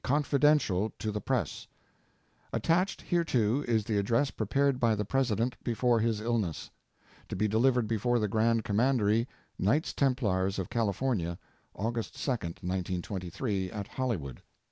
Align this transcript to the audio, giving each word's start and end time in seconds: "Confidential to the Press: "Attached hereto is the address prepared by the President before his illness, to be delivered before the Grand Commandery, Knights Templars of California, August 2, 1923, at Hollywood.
"Confidential 0.03 0.91
to 0.97 1.11
the 1.11 1.21
Press: 1.21 1.67
"Attached 2.51 3.03
hereto 3.03 3.61
is 3.61 3.83
the 3.83 3.99
address 3.99 4.31
prepared 4.31 4.79
by 4.79 4.95
the 4.95 5.05
President 5.05 5.63
before 5.63 5.99
his 5.99 6.19
illness, 6.19 6.71
to 7.29 7.35
be 7.35 7.47
delivered 7.47 7.87
before 7.87 8.17
the 8.17 8.27
Grand 8.27 8.63
Commandery, 8.63 9.27
Knights 9.59 9.93
Templars 9.93 10.57
of 10.57 10.71
California, 10.71 11.37
August 11.75 12.15
2, 12.19 12.31
1923, 12.31 13.69
at 13.69 13.87
Hollywood. 13.89 14.41